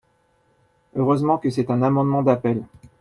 Heureusement 0.95 1.37
que 1.37 1.51
c’est 1.51 1.69
un 1.69 1.83
amendement 1.83 2.23
d’appel 2.23 2.63